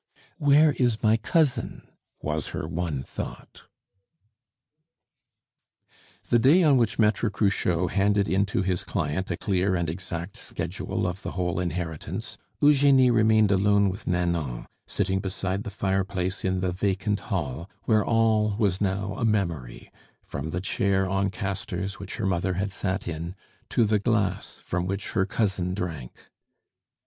"Where 0.39 0.71
is 0.71 1.03
my 1.03 1.15
cousin?" 1.15 1.87
was 2.23 2.47
her 2.57 2.67
one 2.67 3.03
thought. 3.03 3.65
The 6.31 6.39
day 6.39 6.63
on 6.63 6.77
which 6.77 6.97
Maitre 6.97 7.29
Cruchot 7.29 7.91
handed 7.91 8.27
in 8.27 8.47
to 8.47 8.63
his 8.63 8.83
client 8.83 9.29
a 9.29 9.37
clear 9.37 9.75
and 9.75 9.87
exact 9.87 10.37
schedule 10.37 11.05
of 11.05 11.21
the 11.21 11.33
whole 11.33 11.59
inheritance, 11.59 12.39
Eugenie 12.61 13.11
remained 13.11 13.51
alone 13.51 13.89
with 13.91 14.07
Nanon, 14.07 14.65
sitting 14.87 15.19
beside 15.19 15.61
the 15.63 15.69
fireplace 15.69 16.43
in 16.43 16.61
the 16.61 16.71
vacant 16.71 17.19
hall, 17.19 17.69
where 17.83 18.03
all 18.03 18.55
was 18.57 18.81
now 18.81 19.13
a 19.17 19.23
memory, 19.23 19.91
from 20.23 20.49
the 20.49 20.61
chair 20.61 21.07
on 21.07 21.29
castors 21.29 21.99
which 21.99 22.15
her 22.15 22.25
mother 22.25 22.55
had 22.55 22.71
sat 22.71 23.07
in, 23.07 23.35
to 23.69 23.85
the 23.85 23.99
glass 23.99 24.59
from 24.63 24.87
which 24.87 25.11
her 25.11 25.27
cousin 25.27 25.75
drank. 25.75 26.31